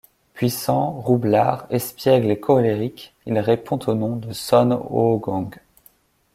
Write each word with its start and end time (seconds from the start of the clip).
Puissant, 0.33 0.93
roublard, 0.93 1.67
espiègle 1.69 2.31
et 2.31 2.39
colérique, 2.39 3.13
il 3.27 3.37
répond 3.37 3.77
au 3.85 3.93
nom 3.93 4.15
de 4.15 4.33
Son 4.33 4.71
Oh-Gong. 4.89 5.51